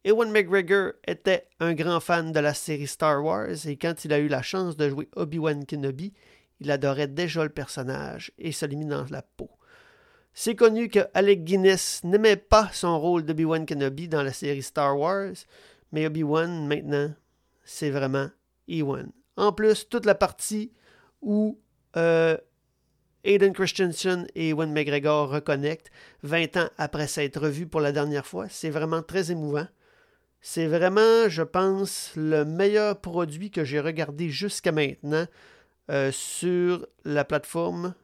Ewan 0.03 0.31
McGregor 0.31 0.93
était 1.07 1.47
un 1.61 1.75
grand 1.75 2.01
fan 2.01 2.33
de 2.33 2.41
la 2.41 2.55
série 2.55 2.87
Star 2.87 3.23
Wars 3.23 3.67
et 3.67 3.77
quand 3.77 4.07
il 4.07 4.15
a 4.15 4.19
eu 4.19 4.29
la 4.29 4.41
chance 4.41 4.77
de 4.79 4.89
jouer 4.89 5.11
Obi-Wan 5.15 5.67
Kenobi, 5.67 6.15
il 6.61 6.71
adorait 6.71 7.07
déjà 7.07 7.43
le 7.43 7.51
personnage 7.51 8.33
et 8.39 8.51
se 8.53 8.65
l'est 8.65 8.83
dans 8.85 9.05
la 9.11 9.21
peau. 9.21 9.51
C'est 10.33 10.55
connu 10.55 10.89
que 10.89 11.01
Alec 11.13 11.45
Guinness 11.45 12.01
n'aimait 12.03 12.37
pas 12.37 12.71
son 12.73 12.99
rôle 12.99 13.27
d'Obi-Wan 13.27 13.67
Kenobi 13.67 14.09
dans 14.09 14.23
la 14.23 14.33
série 14.33 14.63
Star 14.63 14.99
Wars, 14.99 15.35
mais 15.93 16.07
Obi-Wan, 16.07 16.67
maintenant, 16.67 17.13
c'est 17.65 17.91
vraiment 17.91 18.31
Ewan. 18.69 19.13
En 19.37 19.53
plus, 19.53 19.87
toute 19.87 20.07
la 20.07 20.15
partie 20.15 20.73
où 21.21 21.61
euh, 21.99 22.39
Aiden 23.25 23.53
Christensen 23.53 24.27
et 24.35 24.55
Wayne 24.55 24.73
McGregor 24.73 25.29
reconnectent 25.29 25.91
20 26.23 26.57
ans 26.57 26.71
après 26.79 27.07
s'être 27.07 27.39
revus 27.39 27.67
pour 27.67 27.83
la 27.83 27.93
dernière 27.93 28.27
fois. 28.27 28.47
C'est 28.49 28.71
vraiment 28.71 29.03
très 29.03 29.31
émouvant. 29.31 29.67
C'est 30.41 30.67
vraiment, 30.67 31.29
je 31.29 31.43
pense, 31.43 32.13
le 32.17 32.45
meilleur 32.45 33.01
produit 33.01 33.51
que 33.51 33.65
j'ai 33.65 33.81
regardé 33.81 34.31
jusqu'à 34.31 34.73
maintenant 34.73 35.27
euh, 35.91 36.11
sur 36.13 36.87
la 37.05 37.25
plateforme. 37.25 37.95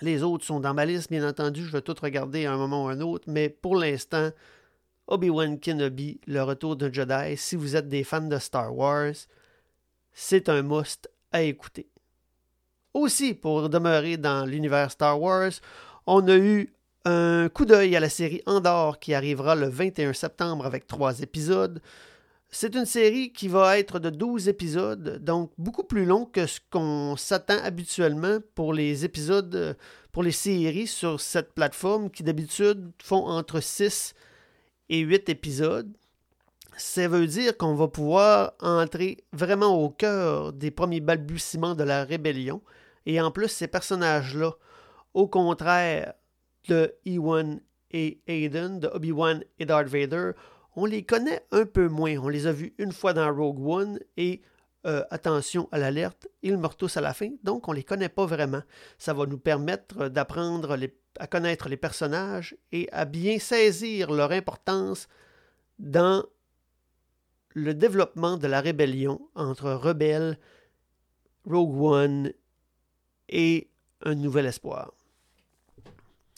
Les 0.00 0.22
autres 0.22 0.44
sont 0.44 0.60
dans 0.60 0.74
ma 0.74 0.84
liste, 0.84 1.10
bien 1.10 1.26
entendu. 1.26 1.64
Je 1.64 1.72
vais 1.72 1.80
tout 1.80 1.96
regarder 2.00 2.44
à 2.44 2.52
un 2.52 2.58
moment 2.58 2.84
ou 2.84 2.88
un 2.88 3.00
autre. 3.00 3.24
Mais 3.28 3.48
pour 3.48 3.76
l'instant, 3.76 4.30
Obi-Wan 5.06 5.58
Kenobi, 5.58 6.20
le 6.26 6.42
retour 6.42 6.76
d'un 6.76 6.92
Jedi, 6.92 7.36
si 7.36 7.56
vous 7.56 7.76
êtes 7.76 7.88
des 7.88 8.04
fans 8.04 8.20
de 8.20 8.38
Star 8.38 8.76
Wars, 8.76 9.14
c'est 10.12 10.50
un 10.50 10.62
must 10.62 11.10
à 11.32 11.42
écouter. 11.42 11.88
Aussi, 12.92 13.34
pour 13.34 13.70
demeurer 13.70 14.18
dans 14.18 14.44
l'univers 14.44 14.90
Star 14.90 15.20
Wars, 15.20 15.52
on 16.06 16.26
a 16.28 16.36
eu 16.36 16.72
un 17.08 17.48
coup 17.48 17.64
d'œil 17.64 17.96
à 17.96 18.00
la 18.00 18.08
série 18.08 18.42
Andor 18.46 18.98
qui 18.98 19.14
arrivera 19.14 19.54
le 19.54 19.68
21 19.68 20.12
septembre 20.12 20.66
avec 20.66 20.86
trois 20.86 21.20
épisodes. 21.20 21.80
C'est 22.50 22.74
une 22.74 22.86
série 22.86 23.32
qui 23.32 23.48
va 23.48 23.78
être 23.78 23.98
de 23.98 24.10
12 24.10 24.48
épisodes, 24.48 25.22
donc 25.22 25.50
beaucoup 25.58 25.84
plus 25.84 26.04
long 26.04 26.24
que 26.26 26.46
ce 26.46 26.60
qu'on 26.70 27.16
s'attend 27.16 27.62
habituellement 27.62 28.38
pour 28.54 28.72
les 28.72 29.04
épisodes, 29.04 29.76
pour 30.12 30.22
les 30.22 30.32
séries 30.32 30.86
sur 30.86 31.20
cette 31.20 31.52
plateforme 31.52 32.10
qui 32.10 32.22
d'habitude 32.22 32.90
font 33.02 33.26
entre 33.26 33.60
6 33.60 34.14
et 34.88 35.00
8 35.00 35.28
épisodes. 35.28 35.90
Ça 36.76 37.08
veut 37.08 37.26
dire 37.26 37.56
qu'on 37.56 37.74
va 37.74 37.88
pouvoir 37.88 38.52
entrer 38.60 39.24
vraiment 39.32 39.82
au 39.82 39.90
cœur 39.90 40.52
des 40.52 40.70
premiers 40.70 41.00
balbutiements 41.00 41.74
de 41.74 41.84
la 41.84 42.04
rébellion. 42.04 42.62
Et 43.04 43.20
en 43.20 43.30
plus, 43.30 43.48
ces 43.48 43.66
personnages-là, 43.66 44.52
au 45.14 45.26
contraire 45.26 46.14
de 46.68 46.94
Ewan 47.04 47.60
et 47.90 48.20
Aiden, 48.26 48.80
de 48.80 48.88
Obi-Wan 48.88 49.42
et 49.58 49.66
Darth 49.66 49.88
Vader, 49.88 50.32
on 50.76 50.84
les 50.84 51.02
connaît 51.02 51.42
un 51.50 51.66
peu 51.66 51.88
moins. 51.88 52.16
On 52.18 52.28
les 52.28 52.46
a 52.46 52.52
vus 52.52 52.74
une 52.78 52.92
fois 52.92 53.12
dans 53.12 53.34
Rogue 53.34 53.66
One 53.66 53.98
et 54.16 54.42
euh, 54.86 55.02
attention 55.10 55.68
à 55.72 55.78
l'alerte, 55.78 56.28
ils 56.42 56.56
meurent 56.56 56.76
tous 56.76 56.96
à 56.96 57.00
la 57.00 57.12
fin, 57.12 57.30
donc 57.42 57.66
on 57.66 57.72
ne 57.72 57.78
les 57.78 57.84
connaît 57.84 58.08
pas 58.08 58.26
vraiment. 58.26 58.62
Ça 58.96 59.12
va 59.12 59.26
nous 59.26 59.38
permettre 59.38 60.08
d'apprendre 60.08 60.78
à 61.18 61.26
connaître 61.26 61.68
les 61.68 61.76
personnages 61.76 62.56
et 62.70 62.88
à 62.92 63.04
bien 63.04 63.40
saisir 63.40 64.12
leur 64.12 64.30
importance 64.30 65.08
dans 65.80 66.24
le 67.54 67.74
développement 67.74 68.36
de 68.36 68.46
la 68.46 68.60
rébellion 68.60 69.20
entre 69.34 69.72
rebelles, 69.72 70.38
Rogue 71.44 71.80
One 71.80 72.32
et 73.28 73.68
un 74.04 74.14
nouvel 74.14 74.46
espoir. 74.46 74.92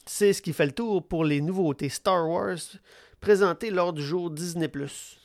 C'est 0.07 0.33
ce 0.33 0.42
qui 0.42 0.52
fait 0.52 0.66
le 0.66 0.73
tour 0.73 1.07
pour 1.07 1.25
les 1.25 1.40
nouveautés 1.40 1.88
Star 1.88 2.28
Wars 2.28 2.59
présentées 3.21 3.71
lors 3.71 3.92
du 3.92 4.02
jour 4.02 4.30
Disney⁇ 4.30 4.66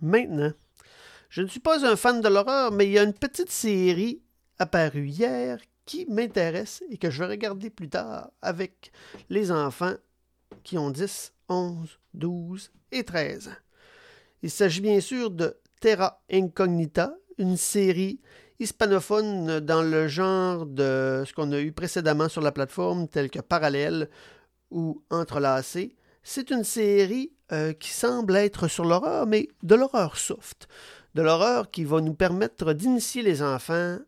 Maintenant, 0.00 0.52
je 1.28 1.42
ne 1.42 1.46
suis 1.46 1.60
pas 1.60 1.86
un 1.86 1.96
fan 1.96 2.20
de 2.20 2.28
l'horreur, 2.28 2.72
mais 2.72 2.86
il 2.86 2.92
y 2.92 2.98
a 2.98 3.02
une 3.02 3.14
petite 3.14 3.50
série 3.50 4.20
apparue 4.58 5.06
hier 5.06 5.58
qui 5.86 6.06
m'intéresse 6.06 6.82
et 6.90 6.98
que 6.98 7.10
je 7.10 7.20
vais 7.20 7.30
regarder 7.30 7.70
plus 7.70 7.88
tard 7.88 8.30
avec 8.42 8.92
les 9.30 9.50
enfants 9.50 9.94
qui 10.62 10.78
ont 10.78 10.90
10, 10.90 11.32
11, 11.48 11.98
12 12.14 12.72
et 12.92 13.04
13 13.04 13.48
ans. 13.48 13.62
Il 14.42 14.50
s'agit 14.50 14.80
bien 14.80 15.00
sûr 15.00 15.30
de 15.30 15.56
Terra 15.80 16.22
Incognita, 16.30 17.14
une 17.38 17.56
série 17.56 18.20
hispanophone 18.58 19.60
dans 19.60 19.82
le 19.82 20.08
genre 20.08 20.66
de 20.66 21.24
ce 21.26 21.32
qu'on 21.32 21.52
a 21.52 21.60
eu 21.60 21.72
précédemment 21.72 22.28
sur 22.28 22.40
la 22.40 22.52
plateforme, 22.52 23.08
tel 23.08 23.30
que 23.30 23.40
Parallèle 23.40 24.08
ou 24.70 25.02
Entrelacé. 25.10 25.96
C'est 26.22 26.50
une 26.50 26.64
série 26.64 27.32
euh, 27.50 27.72
qui 27.72 27.90
semble 27.90 28.36
être 28.36 28.68
sur 28.68 28.84
l'horreur, 28.84 29.26
mais 29.26 29.48
de 29.62 29.74
l'horreur 29.74 30.16
soft. 30.16 30.68
De 31.14 31.22
l'horreur 31.22 31.70
qui 31.70 31.84
va 31.84 32.00
nous 32.00 32.14
permettre 32.14 32.72
d'initier 32.72 33.22
les 33.22 33.42
enfants 33.42 33.98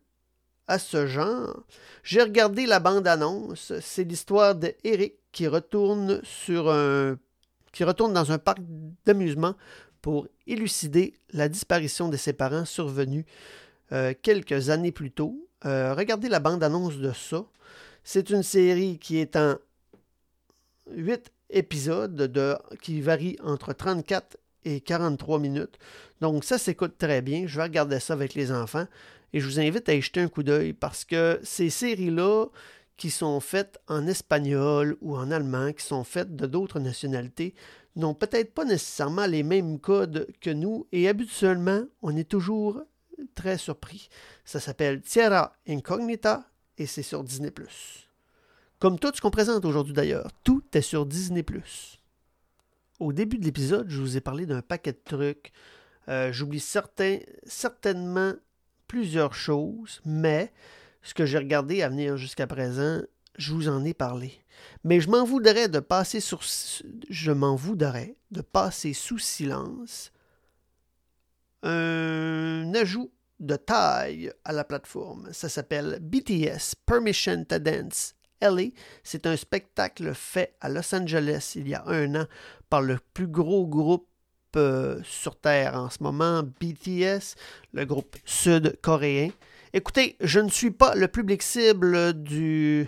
à 0.67 0.79
ce 0.79 1.05
genre. 1.05 1.63
J'ai 2.03 2.21
regardé 2.21 2.65
la 2.65 2.79
bande-annonce. 2.79 3.73
C'est 3.81 4.05
l'histoire 4.05 4.55
d'Eric 4.55 5.15
qui 5.31 5.47
qui 7.71 7.83
retourne 7.83 8.13
dans 8.13 8.31
un 8.31 8.37
parc 8.37 8.59
d'amusement 9.05 9.55
pour 10.05 10.27
élucider 10.45 11.15
la 11.33 11.49
disparition 11.49 12.09
de 12.09 12.15
ses 12.15 12.33
parents 12.33 12.65
survenue 12.65 13.25
euh, 13.91 14.13
quelques 14.21 14.69
années 14.69 14.91
plus 14.91 15.09
tôt. 15.09 15.49
Euh, 15.65 15.95
regardez 15.95 16.29
la 16.29 16.39
bande-annonce 16.39 16.97
de 16.97 17.11
ça. 17.11 17.43
C'est 18.03 18.29
une 18.29 18.43
série 18.43 18.99
qui 18.99 19.17
est 19.17 19.35
en 19.35 19.55
8 20.91 21.31
épisodes 21.49 22.15
de, 22.15 22.55
qui 22.83 23.01
varient 23.01 23.37
entre 23.41 23.73
34 23.73 24.37
et 24.65 24.79
43 24.79 25.39
minutes. 25.39 25.79
Donc 26.21 26.43
ça 26.43 26.59
s'écoute 26.59 26.99
très 26.99 27.23
bien. 27.23 27.47
Je 27.47 27.57
vais 27.57 27.63
regarder 27.63 27.99
ça 27.99 28.13
avec 28.13 28.35
les 28.35 28.51
enfants 28.51 28.85
et 29.33 29.39
je 29.39 29.47
vous 29.47 29.59
invite 29.59 29.89
à 29.89 29.95
y 29.95 30.03
jeter 30.03 30.19
un 30.19 30.27
coup 30.27 30.43
d'œil 30.43 30.73
parce 30.73 31.03
que 31.03 31.39
ces 31.41 31.71
séries-là 31.71 32.45
qui 32.95 33.09
sont 33.09 33.39
faites 33.39 33.79
en 33.87 34.05
espagnol 34.05 34.97
ou 35.01 35.17
en 35.17 35.31
allemand, 35.31 35.73
qui 35.73 35.83
sont 35.83 36.03
faites 36.03 36.35
de 36.35 36.45
d'autres 36.45 36.79
nationalités, 36.79 37.55
n'ont 37.95 38.13
peut-être 38.13 38.53
pas 38.53 38.65
nécessairement 38.65 39.25
les 39.25 39.43
mêmes 39.43 39.79
codes 39.79 40.27
que 40.41 40.49
nous 40.49 40.87
et 40.91 41.07
habituellement, 41.07 41.83
on 42.01 42.15
est 42.15 42.29
toujours 42.29 42.81
très 43.35 43.57
surpris. 43.57 44.09
Ça 44.43 44.59
s'appelle 44.59 45.01
Tierra 45.01 45.55
Incognita 45.67 46.49
et 46.77 46.85
c'est 46.85 47.03
sur 47.03 47.23
Disney⁇ 47.23 47.49
Comme 48.79 48.99
tout 48.99 49.11
ce 49.13 49.21
qu'on 49.21 49.31
présente 49.31 49.65
aujourd'hui 49.65 49.93
d'ailleurs, 49.93 50.29
tout 50.43 50.63
est 50.73 50.81
sur 50.81 51.05
Disney⁇ 51.05 51.41
Au 52.99 53.13
début 53.13 53.37
de 53.37 53.45
l'épisode, 53.45 53.89
je 53.89 54.01
vous 54.01 54.17
ai 54.17 54.21
parlé 54.21 54.45
d'un 54.45 54.61
paquet 54.61 54.91
de 54.91 55.01
trucs. 55.03 55.53
Euh, 56.09 56.31
j'oublie 56.31 56.63
certainement 57.45 58.33
plusieurs 58.87 59.33
choses, 59.33 60.01
mais 60.05 60.51
ce 61.01 61.13
que 61.13 61.25
j'ai 61.25 61.37
regardé 61.37 61.81
à 61.81 61.89
venir 61.89 62.17
jusqu'à 62.17 62.47
présent, 62.47 63.01
je 63.37 63.53
vous 63.53 63.67
en 63.67 63.83
ai 63.83 63.93
parlé. 63.93 64.33
Mais 64.83 64.99
je 65.01 65.09
m'en 65.09 65.25
voudrais 65.25 65.67
de 65.67 65.79
passer 65.79 66.19
sur 66.19 66.41
je 67.09 67.31
m'en 67.31 67.55
voudrais 67.55 68.15
de 68.31 68.41
passer 68.41 68.93
sous 68.93 69.19
silence 69.19 70.11
un 71.63 72.73
ajout 72.75 73.11
de 73.39 73.55
taille 73.55 74.31
à 74.43 74.53
la 74.53 74.63
plateforme. 74.63 75.29
Ça 75.33 75.49
s'appelle 75.49 75.99
BTS 76.01 76.75
Permission 76.85 77.43
to 77.45 77.59
Dance 77.59 78.15
LA. 78.41 78.69
C'est 79.03 79.25
un 79.25 79.35
spectacle 79.35 80.13
fait 80.13 80.55
à 80.61 80.69
Los 80.69 80.93
Angeles 80.93 81.53
il 81.55 81.67
y 81.67 81.73
a 81.73 81.83
un 81.87 82.15
an 82.15 82.25
par 82.69 82.81
le 82.81 82.99
plus 83.13 83.27
gros 83.27 83.67
groupe 83.67 84.07
euh, 84.55 85.01
sur 85.03 85.35
Terre 85.35 85.75
en 85.75 85.89
ce 85.89 86.01
moment, 86.01 86.43
BTS, 86.43 87.35
le 87.73 87.85
groupe 87.85 88.15
sud-coréen. 88.23 89.31
Écoutez, 89.73 90.15
je 90.21 90.39
ne 90.39 90.49
suis 90.49 90.71
pas 90.71 90.95
le 90.95 91.09
public 91.09 91.43
cible 91.43 92.13
du, 92.13 92.87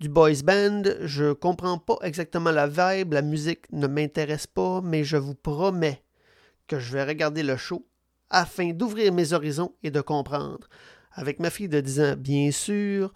du 0.00 0.08
boys 0.08 0.42
band. 0.44 0.82
Je 1.02 1.32
comprends 1.32 1.78
pas 1.78 1.98
exactement 2.02 2.50
la 2.50 2.66
vibe, 2.66 3.12
la 3.12 3.22
musique 3.22 3.70
ne 3.72 3.86
m'intéresse 3.86 4.46
pas, 4.46 4.80
mais 4.82 5.04
je 5.04 5.16
vous 5.16 5.34
promets 5.34 6.02
que 6.66 6.78
je 6.78 6.92
vais 6.92 7.04
regarder 7.04 7.42
le 7.42 7.56
show 7.56 7.86
afin 8.30 8.72
d'ouvrir 8.72 9.12
mes 9.12 9.32
horizons 9.32 9.74
et 9.82 9.90
de 9.90 10.00
comprendre. 10.00 10.68
Avec 11.12 11.40
ma 11.40 11.50
fille 11.50 11.68
de 11.68 11.80
10 11.80 12.00
ans, 12.00 12.14
bien 12.16 12.50
sûr, 12.50 13.12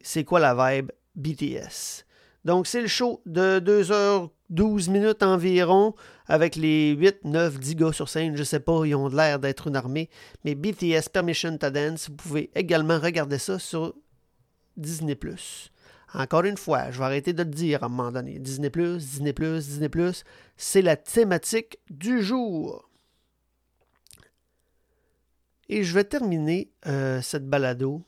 c'est 0.00 0.24
quoi 0.24 0.40
la 0.40 0.54
vibe 0.54 0.92
BTS. 1.16 2.04
Donc, 2.44 2.68
c'est 2.68 2.80
le 2.80 2.86
show 2.86 3.20
de 3.26 3.58
2h12 3.58 4.88
minutes 4.88 5.24
environ, 5.24 5.94
avec 6.28 6.54
les 6.54 6.92
8, 6.92 7.24
9, 7.24 7.58
10 7.58 7.74
gars 7.74 7.92
sur 7.92 8.08
scène. 8.08 8.36
Je 8.36 8.44
sais 8.44 8.60
pas, 8.60 8.86
ils 8.86 8.94
ont 8.94 9.08
l'air 9.08 9.40
d'être 9.40 9.66
une 9.66 9.74
armée. 9.74 10.08
Mais 10.44 10.54
BTS 10.54 11.08
Permission 11.12 11.58
to 11.58 11.70
Dance, 11.70 12.08
vous 12.08 12.14
pouvez 12.14 12.50
également 12.54 13.00
regarder 13.00 13.38
ça 13.38 13.58
sur 13.58 13.94
Disney. 14.76 15.18
Encore 16.14 16.44
une 16.44 16.56
fois, 16.56 16.90
je 16.90 16.98
vais 16.98 17.04
arrêter 17.04 17.32
de 17.32 17.42
le 17.42 17.50
dire 17.50 17.82
à 17.82 17.86
un 17.86 17.88
moment 17.88 18.12
donné. 18.12 18.38
Disney, 18.38 18.70
Disney, 18.70 19.32
Disney, 19.32 19.90
c'est 20.56 20.82
la 20.82 20.96
thématique 20.96 21.78
du 21.90 22.22
jour. 22.22 22.88
Et 25.68 25.82
je 25.82 25.94
vais 25.94 26.04
terminer 26.04 26.70
euh, 26.86 27.20
cette 27.22 27.48
balado 27.48 28.02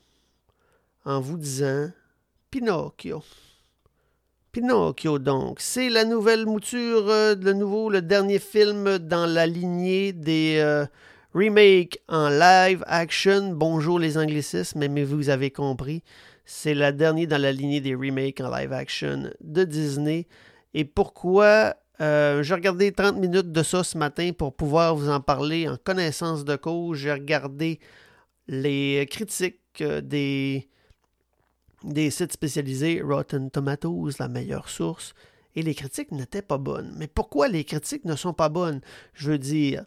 en 1.03 1.19
vous 1.19 1.37
disant 1.37 1.91
Pinocchio. 2.49 3.21
Pinocchio, 4.51 5.19
donc, 5.19 5.59
c'est 5.59 5.89
la 5.89 6.05
nouvelle 6.05 6.45
mouture, 6.45 7.09
euh, 7.09 7.35
le 7.35 7.53
nouveau, 7.53 7.89
le 7.89 8.01
dernier 8.01 8.39
film 8.39 8.97
dans 8.97 9.25
la 9.25 9.45
lignée 9.45 10.13
des 10.13 10.57
euh, 10.59 10.85
remakes 11.33 11.99
en 12.07 12.29
live 12.29 12.83
action. 12.87 13.53
Bonjour 13.53 13.99
les 13.99 14.17
anglicismes, 14.17 14.87
mais 14.87 15.03
vous 15.03 15.29
avez 15.29 15.51
compris. 15.51 16.03
C'est 16.45 16.73
la 16.73 16.91
dernière 16.91 17.27
dans 17.27 17.41
la 17.41 17.51
lignée 17.51 17.81
des 17.81 17.93
remakes 17.93 18.41
en 18.41 18.49
live 18.49 18.73
action 18.73 19.29
de 19.41 19.63
Disney. 19.63 20.27
Et 20.73 20.85
pourquoi 20.85 21.75
euh, 22.01 22.41
j'ai 22.41 22.53
regardé 22.53 22.91
30 22.91 23.17
minutes 23.17 23.51
de 23.51 23.63
ça 23.63 23.83
ce 23.83 23.97
matin 23.97 24.31
pour 24.35 24.55
pouvoir 24.55 24.95
vous 24.95 25.09
en 25.09 25.19
parler 25.19 25.67
en 25.67 25.77
connaissance 25.77 26.45
de 26.45 26.55
cause. 26.55 26.97
J'ai 26.97 27.11
regardé 27.11 27.79
les 28.47 29.05
critiques 29.09 29.59
euh, 29.81 30.01
des 30.01 30.67
sites 32.09 32.33
spécialisés 32.33 33.01
Rotten 33.01 33.51
Tomatoes, 33.51 34.13
la 34.19 34.27
meilleure 34.29 34.69
source, 34.69 35.13
et 35.55 35.61
les 35.61 35.75
critiques 35.75 36.11
n'étaient 36.11 36.41
pas 36.41 36.57
bonnes. 36.57 36.93
Mais 36.97 37.07
pourquoi 37.07 37.47
les 37.47 37.63
critiques 37.65 38.05
ne 38.05 38.15
sont 38.15 38.33
pas 38.33 38.49
bonnes? 38.49 38.81
Je 39.13 39.31
veux 39.31 39.37
dire, 39.37 39.85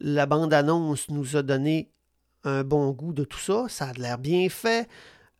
la 0.00 0.26
bande-annonce 0.26 1.08
nous 1.08 1.36
a 1.36 1.42
donné 1.42 1.90
un 2.44 2.62
bon 2.62 2.90
goût 2.90 3.12
de 3.12 3.24
tout 3.24 3.38
ça, 3.38 3.66
ça 3.68 3.86
a 3.86 3.92
l'air 3.94 4.18
bien 4.18 4.48
fait. 4.48 4.88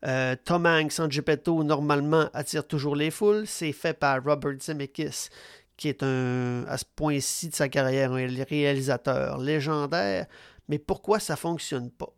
Euh, 0.04 0.36
Tom 0.44 0.66
Hanks 0.66 0.98
en 1.00 1.10
Geppetto, 1.10 1.64
normalement, 1.64 2.28
attire 2.32 2.66
toujours 2.66 2.96
les 2.96 3.10
foules. 3.10 3.46
C'est 3.46 3.72
fait 3.72 3.94
par 3.94 4.22
Robert 4.22 4.60
Zemeckis, 4.60 5.28
qui 5.76 5.88
est 5.88 6.02
un, 6.02 6.64
à 6.68 6.76
ce 6.76 6.84
point-ci 6.84 7.48
de 7.48 7.54
sa 7.54 7.68
carrière 7.68 8.12
un 8.12 8.44
réalisateur 8.44 9.38
légendaire. 9.38 10.26
Mais 10.68 10.78
pourquoi 10.78 11.20
ça 11.20 11.34
ne 11.34 11.38
fonctionne 11.38 11.90
pas? 11.90 12.12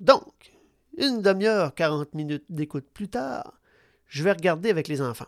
Donc, 0.00 0.52
une 0.98 1.22
demi-heure, 1.22 1.74
40 1.74 2.14
minutes 2.14 2.44
d'écoute 2.48 2.86
plus 2.92 3.08
tard, 3.08 3.60
je 4.06 4.22
vais 4.22 4.32
regarder 4.32 4.70
avec 4.70 4.88
les 4.88 5.00
enfants. 5.00 5.26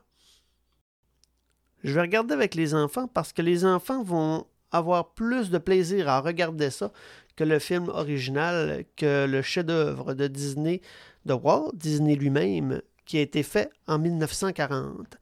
Je 1.83 1.93
vais 1.93 2.01
regarder 2.01 2.35
avec 2.35 2.55
les 2.55 2.75
enfants 2.75 3.07
parce 3.07 3.33
que 3.33 3.43
les 3.43 3.65
enfants 3.65 4.03
vont 4.03 4.47
avoir 4.75 5.13
plus 5.15 5.51
de 5.51 5.59
plaisir 5.59 6.09
à 6.09 6.21
regarder 6.21 6.71
ça 6.71 6.93
que 7.37 7.45
le 7.45 7.59
film 7.59 7.89
original, 7.89 8.85
que 8.97 9.27
le 9.27 9.43
chef-d'œuvre 9.43 10.15
de 10.15 10.27
Disney, 10.27 10.81
de 11.25 11.33
Walt 11.33 11.73
Disney 11.75 12.15
lui-même, 12.17 12.81
qui 13.07 13.19
a 13.19 13.21
été 13.21 13.43
fait 13.43 13.71
en 13.87 13.99
1940. 13.99 15.17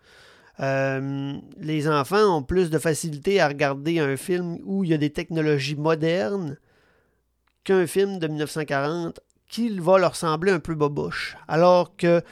Euh, 0.60 1.34
les 1.58 1.88
enfants 1.88 2.38
ont 2.38 2.42
plus 2.42 2.70
de 2.70 2.78
facilité 2.78 3.40
à 3.40 3.48
regarder 3.48 3.98
un 3.98 4.16
film 4.16 4.58
où 4.64 4.84
il 4.84 4.90
y 4.90 4.94
a 4.94 4.98
des 4.98 5.10
technologies 5.10 5.76
modernes 5.76 6.58
qu'un 7.64 7.86
film 7.86 8.18
de 8.18 8.26
1940 8.26 9.20
qui 9.48 9.78
va 9.78 9.98
leur 9.98 10.16
sembler 10.16 10.52
un 10.52 10.60
peu 10.60 10.74
boboche. 10.74 11.36
Alors 11.48 11.96
que 11.96 12.22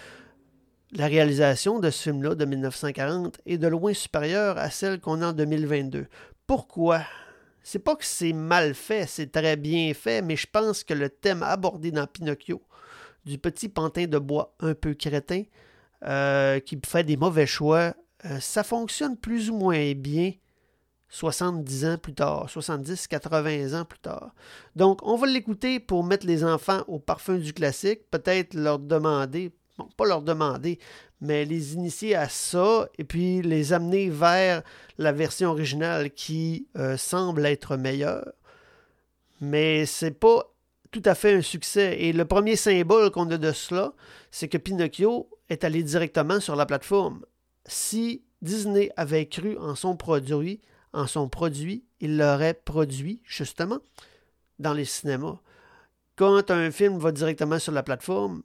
la 0.93 1.07
réalisation 1.07 1.79
de 1.79 1.91
ce 1.91 2.03
film-là 2.05 2.35
de 2.35 2.45
1940 2.45 3.41
est 3.47 3.59
de 3.59 3.69
loin 3.69 3.95
supérieure 3.95 4.59
à 4.59 4.71
celle 4.71 5.00
qu'on 5.00 5.23
a 5.23 5.29
en 5.29 5.33
2022. 5.33 6.07
Pourquoi? 6.50 7.02
C'est 7.62 7.78
pas 7.78 7.95
que 7.95 8.04
c'est 8.04 8.33
mal 8.33 8.75
fait, 8.75 9.07
c'est 9.07 9.30
très 9.30 9.54
bien 9.54 9.95
fait, 9.95 10.21
mais 10.21 10.35
je 10.35 10.49
pense 10.50 10.83
que 10.83 10.95
le 10.95 11.09
thème 11.09 11.45
abordé 11.45 11.92
dans 11.92 12.09
Pinocchio, 12.09 12.61
du 13.25 13.38
petit 13.38 13.69
pantin 13.69 14.09
de 14.09 14.19
bois 14.19 14.52
un 14.59 14.75
peu 14.75 14.95
crétin, 14.95 15.45
euh, 16.04 16.59
qui 16.59 16.76
fait 16.85 17.04
des 17.04 17.16
mauvais 17.16 17.47
choix, 17.47 17.95
euh, 18.25 18.40
ça 18.40 18.64
fonctionne 18.64 19.16
plus 19.16 19.49
ou 19.49 19.59
moins 19.59 19.92
bien 19.92 20.33
70 21.11 21.85
ans 21.85 21.99
plus 21.99 22.14
tard, 22.14 22.50
70, 22.50 23.07
80 23.07 23.80
ans 23.80 23.85
plus 23.85 24.00
tard. 24.00 24.35
Donc, 24.75 25.07
on 25.07 25.14
va 25.14 25.28
l'écouter 25.28 25.78
pour 25.78 26.02
mettre 26.02 26.26
les 26.26 26.42
enfants 26.42 26.83
au 26.88 26.99
parfum 26.99 27.38
du 27.38 27.52
classique, 27.52 28.11
peut-être 28.11 28.54
leur 28.54 28.80
demander, 28.80 29.52
bon, 29.78 29.88
pas 29.97 30.04
leur 30.04 30.23
demander, 30.23 30.80
mais 31.21 31.45
les 31.45 31.75
initier 31.75 32.15
à 32.15 32.29
ça 32.29 32.89
et 32.99 33.05
puis 33.05 33.43
les 33.43 33.73
amener 33.73 34.09
vers 34.09 34.62
la 34.99 35.12
version 35.12 35.50
originale 35.50 36.11
qui 36.11 36.67
euh, 36.77 36.97
semble 36.97 37.45
être 37.47 37.77
meilleure. 37.77 38.33
Mais 39.41 39.87
c'est 39.87 40.19
pas 40.19 40.53
tout 40.91 41.03
à 41.05 41.15
fait 41.15 41.35
un 41.35 41.43
succès. 41.43 41.97
Et 42.00 42.12
le 42.12 42.25
premier 42.25 42.57
symbole 42.57 43.11
qu'on 43.11 43.31
a 43.31 43.39
de 43.39 43.53
cela, 43.53 43.93
c'est 44.31 44.49
que 44.49 44.59
Pinocchio 44.59 45.29
est 45.49 45.65
allé 45.65 45.83
directement 45.83 46.41
sur 46.41 46.57
la 46.57 46.67
plateforme. 46.67 47.25
Si 47.67 48.23
Disney 48.43 48.91
avait 48.97 49.27
cru 49.27 49.57
en 49.59 49.75
son 49.75 49.97
produit, 49.97 50.61
en 50.93 51.07
son 51.07 51.29
produit, 51.29 51.85
il 52.00 52.17
l'aurait 52.17 52.55
produit 52.55 53.21
justement 53.25 53.79
dans 54.59 54.73
les 54.73 54.85
cinémas. 54.85 55.39
Quand 56.17 56.50
un 56.50 56.71
film 56.71 56.99
va 56.99 57.12
directement 57.12 57.59
sur 57.59 57.73
la 57.73 57.83
plateforme, 57.83 58.43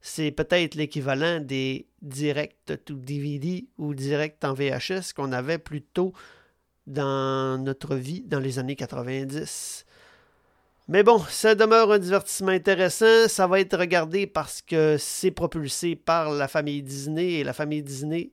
c'est 0.00 0.30
peut-être 0.30 0.74
l'équivalent 0.74 1.40
des 1.40 1.86
directs 2.02 2.84
to 2.84 2.94
DVD 2.94 3.66
ou 3.78 3.94
directs 3.94 4.42
en 4.44 4.54
VHS 4.54 5.12
qu'on 5.14 5.32
avait 5.32 5.58
plus 5.58 5.82
tôt 5.82 6.12
dans 6.86 7.58
notre 7.62 7.96
vie 7.96 8.22
dans 8.22 8.40
les 8.40 8.58
années 8.58 8.76
90. 8.76 9.84
Mais 10.90 11.02
bon, 11.02 11.18
ça 11.28 11.54
demeure 11.54 11.92
un 11.92 11.98
divertissement 11.98 12.48
intéressant. 12.48 13.28
Ça 13.28 13.46
va 13.46 13.60
être 13.60 13.76
regardé 13.76 14.26
parce 14.26 14.62
que 14.62 14.96
c'est 14.98 15.30
propulsé 15.30 15.96
par 15.96 16.30
la 16.30 16.48
famille 16.48 16.82
Disney 16.82 17.32
et 17.34 17.44
la 17.44 17.52
famille 17.52 17.82
Disney 17.82 18.30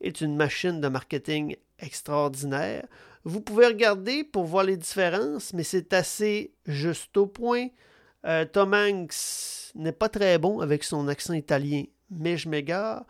est 0.00 0.20
une 0.20 0.34
machine 0.34 0.80
de 0.80 0.88
marketing 0.88 1.54
extraordinaire. 1.78 2.86
Vous 3.22 3.40
pouvez 3.40 3.66
regarder 3.66 4.24
pour 4.24 4.44
voir 4.44 4.64
les 4.64 4.76
différences, 4.76 5.52
mais 5.52 5.62
c'est 5.62 5.92
assez 5.92 6.54
juste 6.66 7.16
au 7.16 7.26
point. 7.26 7.68
Euh, 8.26 8.44
Tom 8.44 8.74
Hanks 8.74 9.72
n'est 9.74 9.92
pas 9.92 10.08
très 10.08 10.38
bon 10.38 10.60
avec 10.60 10.84
son 10.84 11.08
accent 11.08 11.34
italien, 11.34 11.84
mais 12.10 12.36
je 12.36 12.48
m'égare. 12.48 13.06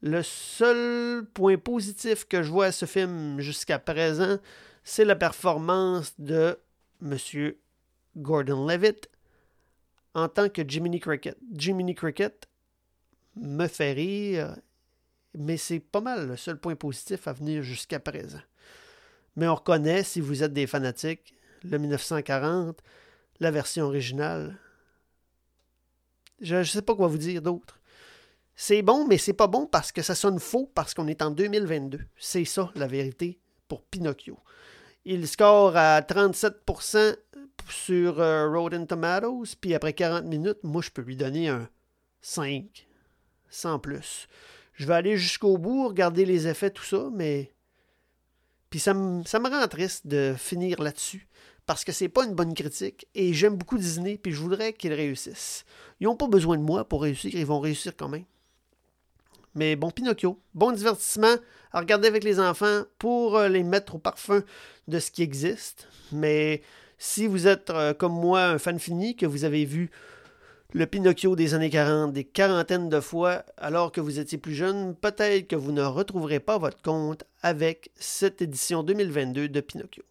Le 0.00 0.22
seul 0.22 1.24
point 1.34 1.58
positif 1.58 2.24
que 2.24 2.42
je 2.42 2.50
vois 2.50 2.66
à 2.66 2.72
ce 2.72 2.86
film 2.86 3.40
jusqu'à 3.40 3.78
présent, 3.78 4.38
c'est 4.84 5.04
la 5.04 5.16
performance 5.16 6.14
de 6.18 6.58
M. 7.02 7.16
Gordon 8.16 8.66
Levitt 8.66 9.08
en 10.14 10.28
tant 10.28 10.48
que 10.48 10.62
Jiminy 10.66 11.00
Cricket. 11.00 11.36
Jiminy 11.52 11.94
Cricket 11.94 12.48
me 13.36 13.66
fait 13.66 13.92
rire 13.92 14.56
mais 15.34 15.56
c'est 15.56 15.80
pas 15.80 16.00
mal 16.00 16.26
le 16.26 16.36
seul 16.36 16.58
point 16.58 16.74
positif 16.74 17.28
à 17.28 17.32
venir 17.32 17.62
jusqu'à 17.62 18.00
présent. 18.00 18.40
Mais 19.36 19.46
on 19.46 19.54
reconnaît, 19.54 20.02
si 20.02 20.20
vous 20.20 20.42
êtes 20.42 20.52
des 20.52 20.66
fanatiques, 20.66 21.34
le 21.64 21.78
1940, 21.78 22.82
la 23.40 23.50
version 23.50 23.86
originale. 23.86 24.58
Je 26.40 26.56
ne 26.56 26.64
sais 26.64 26.82
pas 26.82 26.94
quoi 26.94 27.08
vous 27.08 27.18
dire 27.18 27.42
d'autre. 27.42 27.80
C'est 28.54 28.82
bon, 28.82 29.06
mais 29.06 29.18
c'est 29.18 29.32
pas 29.32 29.46
bon 29.46 29.66
parce 29.66 29.92
que 29.92 30.02
ça 30.02 30.14
sonne 30.14 30.40
faux 30.40 30.70
parce 30.74 30.94
qu'on 30.94 31.08
est 31.08 31.22
en 31.22 31.30
2022. 31.30 32.00
C'est 32.18 32.44
ça 32.44 32.70
la 32.74 32.86
vérité 32.86 33.38
pour 33.68 33.82
Pinocchio. 33.82 34.38
Il 35.04 35.26
score 35.28 35.76
à 35.76 36.00
37% 36.00 37.16
sur 37.68 38.20
euh, 38.20 38.48
Rotten 38.48 38.86
Tomatoes, 38.86 39.54
puis 39.60 39.74
après 39.74 39.92
40 39.92 40.24
minutes, 40.24 40.58
moi 40.62 40.82
je 40.82 40.90
peux 40.90 41.02
lui 41.02 41.16
donner 41.16 41.48
un 41.48 41.68
5, 42.20 42.86
sans 43.48 43.78
plus 43.78 44.28
je 44.78 44.86
vais 44.86 44.94
aller 44.94 45.16
jusqu'au 45.16 45.58
bout, 45.58 45.88
regarder 45.88 46.24
les 46.24 46.46
effets, 46.46 46.70
tout 46.70 46.84
ça, 46.84 47.08
mais. 47.12 47.52
Puis 48.70 48.78
ça 48.78 48.94
me, 48.94 49.24
ça 49.24 49.40
me 49.40 49.48
rend 49.48 49.66
triste 49.66 50.06
de 50.06 50.34
finir 50.38 50.80
là-dessus. 50.80 51.26
Parce 51.68 51.84
que 51.84 51.92
c'est 51.92 52.08
pas 52.08 52.24
une 52.24 52.32
bonne 52.32 52.54
critique. 52.54 53.08
Et 53.14 53.34
j'aime 53.34 53.56
beaucoup 53.56 53.76
Disney, 53.76 54.16
puis 54.16 54.32
je 54.32 54.40
voudrais 54.40 54.72
qu'ils 54.72 54.94
réussissent. 54.94 55.66
Ils 56.00 56.04
n'ont 56.04 56.16
pas 56.16 56.26
besoin 56.26 56.56
de 56.56 56.62
moi 56.62 56.88
pour 56.88 57.02
réussir, 57.02 57.30
ils 57.34 57.44
vont 57.44 57.60
réussir 57.60 57.92
quand 57.94 58.08
même. 58.08 58.24
Mais 59.54 59.76
bon, 59.76 59.90
Pinocchio, 59.90 60.40
bon 60.54 60.72
divertissement 60.72 61.34
à 61.72 61.80
regarder 61.80 62.08
avec 62.08 62.24
les 62.24 62.40
enfants 62.40 62.84
pour 62.98 63.36
euh, 63.36 63.48
les 63.48 63.64
mettre 63.64 63.96
au 63.96 63.98
parfum 63.98 64.42
de 64.86 64.98
ce 64.98 65.10
qui 65.10 65.22
existe. 65.22 65.88
Mais 66.10 66.62
si 66.96 67.26
vous 67.26 67.46
êtes 67.46 67.68
euh, 67.68 67.92
comme 67.92 68.14
moi 68.14 68.44
un 68.44 68.58
fan 68.58 68.78
fini, 68.78 69.14
que 69.14 69.26
vous 69.26 69.44
avez 69.44 69.66
vu 69.66 69.90
le 70.72 70.86
Pinocchio 70.86 71.36
des 71.36 71.52
années 71.52 71.68
40 71.68 72.14
des 72.14 72.24
quarantaines 72.24 72.88
de 72.88 73.00
fois 73.00 73.44
alors 73.58 73.92
que 73.92 74.00
vous 74.00 74.18
étiez 74.18 74.38
plus 74.38 74.54
jeune, 74.54 74.94
peut-être 74.94 75.46
que 75.46 75.56
vous 75.56 75.72
ne 75.72 75.82
retrouverez 75.82 76.40
pas 76.40 76.56
votre 76.56 76.80
compte 76.80 77.24
avec 77.42 77.90
cette 77.96 78.40
édition 78.40 78.82
2022 78.82 79.50
de 79.50 79.60
Pinocchio. 79.60 80.02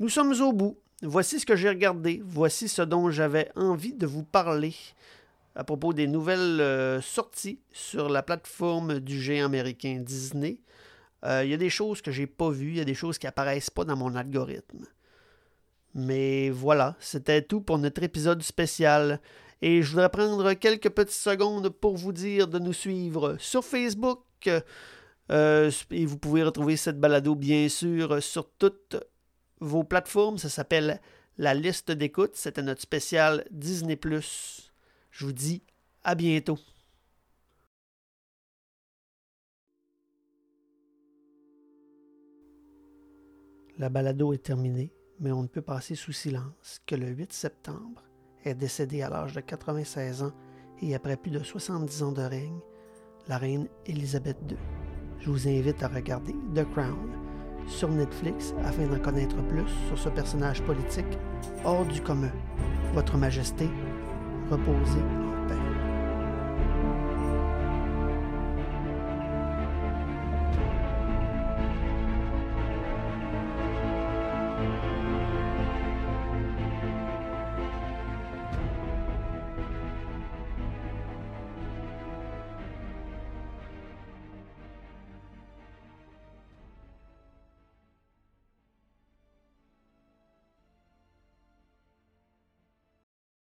Nous 0.00 0.08
sommes 0.08 0.34
au 0.40 0.52
bout. 0.52 0.78
Voici 1.02 1.38
ce 1.38 1.46
que 1.46 1.56
j'ai 1.56 1.68
regardé. 1.68 2.20
Voici 2.24 2.68
ce 2.68 2.82
dont 2.82 3.10
j'avais 3.10 3.50
envie 3.54 3.94
de 3.94 4.06
vous 4.06 4.24
parler 4.24 4.74
à 5.54 5.62
propos 5.62 5.92
des 5.92 6.08
nouvelles 6.08 6.60
euh, 6.60 7.00
sorties 7.00 7.60
sur 7.70 8.08
la 8.08 8.22
plateforme 8.22 8.98
du 8.98 9.20
géant 9.20 9.46
américain 9.46 10.00
Disney. 10.00 10.58
Euh, 11.24 11.44
il 11.44 11.50
y 11.50 11.54
a 11.54 11.58
des 11.58 11.70
choses 11.70 12.02
que 12.02 12.10
j'ai 12.10 12.26
pas 12.26 12.50
vues, 12.50 12.70
il 12.70 12.76
y 12.78 12.80
a 12.80 12.84
des 12.84 12.94
choses 12.94 13.18
qui 13.18 13.26
apparaissent 13.26 13.70
pas 13.70 13.84
dans 13.84 13.96
mon 13.96 14.14
algorithme. 14.16 14.86
Mais 15.94 16.50
voilà, 16.50 16.96
c'était 16.98 17.42
tout 17.42 17.60
pour 17.60 17.78
notre 17.78 18.02
épisode 18.02 18.42
spécial. 18.42 19.20
Et 19.62 19.82
je 19.82 19.90
voudrais 19.90 20.10
prendre 20.10 20.52
quelques 20.54 20.90
petites 20.90 21.14
secondes 21.14 21.68
pour 21.68 21.96
vous 21.96 22.12
dire 22.12 22.48
de 22.48 22.58
nous 22.58 22.72
suivre 22.72 23.36
sur 23.38 23.64
Facebook. 23.64 24.20
Euh, 25.30 25.70
et 25.90 26.04
vous 26.04 26.18
pouvez 26.18 26.42
retrouver 26.42 26.76
cette 26.76 26.98
balado, 26.98 27.36
bien 27.36 27.68
sûr, 27.68 28.20
sur 28.20 28.50
toutes 28.58 28.96
vos 29.64 29.84
plateformes. 29.84 30.38
Ça 30.38 30.48
s'appelle 30.48 31.00
La 31.38 31.54
liste 31.54 31.90
d'écoute. 31.90 32.36
C'était 32.36 32.62
notre 32.62 32.82
spécial 32.82 33.44
Disney. 33.50 33.98
Je 35.10 35.24
vous 35.24 35.32
dis 35.32 35.62
à 36.02 36.14
bientôt. 36.14 36.58
La 43.78 43.88
balado 43.88 44.32
est 44.32 44.38
terminée 44.38 44.92
mais 45.20 45.32
on 45.32 45.42
ne 45.42 45.48
peut 45.48 45.62
passer 45.62 45.94
sous 45.94 46.12
silence 46.12 46.80
que 46.86 46.94
le 46.94 47.08
8 47.08 47.32
septembre 47.32 48.02
est 48.44 48.54
décédée 48.54 49.02
à 49.02 49.08
l'âge 49.08 49.32
de 49.34 49.40
96 49.40 50.22
ans 50.22 50.32
et 50.82 50.94
après 50.94 51.16
plus 51.16 51.30
de 51.30 51.42
70 51.42 52.02
ans 52.02 52.12
de 52.12 52.22
règne, 52.22 52.60
la 53.28 53.38
reine 53.38 53.68
Elisabeth 53.86 54.36
II. 54.50 54.56
Je 55.20 55.30
vous 55.30 55.48
invite 55.48 55.82
à 55.82 55.88
regarder 55.88 56.34
The 56.54 56.68
Crown 56.72 57.23
sur 57.66 57.88
Netflix 57.88 58.54
afin 58.64 58.86
d'en 58.86 58.98
connaître 58.98 59.36
plus 59.48 59.68
sur 59.88 59.98
ce 59.98 60.08
personnage 60.08 60.62
politique 60.62 61.18
hors 61.64 61.84
du 61.84 62.00
commun. 62.00 62.32
Votre 62.94 63.16
Majesté, 63.16 63.68
reposez 64.50 65.23